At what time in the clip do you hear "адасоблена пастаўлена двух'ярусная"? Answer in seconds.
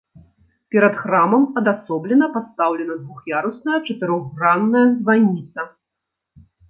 1.61-3.79